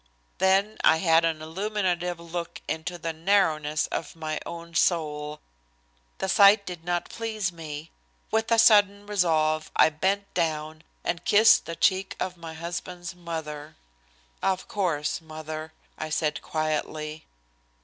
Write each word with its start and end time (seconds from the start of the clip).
Then 0.39 0.79
I 0.83 0.97
had 0.97 1.23
an 1.25 1.43
illuminative 1.43 2.19
look 2.19 2.63
into 2.67 2.97
the 2.97 3.13
narrowness 3.13 3.85
of 3.91 4.15
my 4.15 4.39
own 4.47 4.73
soul. 4.73 5.41
The 6.17 6.27
sight 6.27 6.65
did 6.65 6.83
not 6.83 7.07
please 7.11 7.51
me. 7.51 7.91
With 8.31 8.51
a 8.51 8.57
sudden 8.57 9.05
resolve 9.05 9.69
I 9.75 9.89
bent 9.89 10.33
down 10.33 10.81
and 11.03 11.23
kissed 11.23 11.65
the 11.67 11.75
cheek 11.75 12.15
of 12.19 12.35
my 12.35 12.55
husband's 12.55 13.13
mother. 13.13 13.75
"Of 14.41 14.67
course, 14.67 15.21
Mother," 15.21 15.71
I 15.99 16.09
said 16.09 16.41
quietly. 16.41 17.27